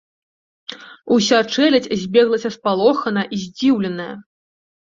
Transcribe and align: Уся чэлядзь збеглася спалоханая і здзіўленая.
Уся 1.15 1.39
чэлядзь 1.53 1.93
збеглася 2.05 2.49
спалоханая 2.57 3.27
і 3.35 3.41
здзіўленая. 3.45 4.11